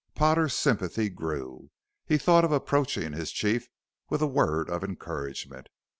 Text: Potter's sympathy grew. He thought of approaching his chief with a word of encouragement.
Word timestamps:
Potter's 0.15 0.55
sympathy 0.55 1.09
grew. 1.09 1.69
He 2.07 2.17
thought 2.17 2.43
of 2.43 2.51
approaching 2.51 3.13
his 3.13 3.31
chief 3.31 3.67
with 4.09 4.23
a 4.23 4.27
word 4.27 4.67
of 4.67 4.83
encouragement. 4.83 5.67